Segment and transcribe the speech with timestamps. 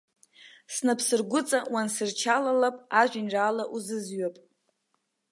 [0.73, 4.35] Снапсыргәыҵа уансырчалалап, ажәеинраала узызҩып.